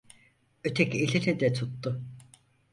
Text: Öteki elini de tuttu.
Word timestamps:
Öteki 0.63 1.03
elini 1.03 1.39
de 1.39 1.53
tuttu. 1.53 2.01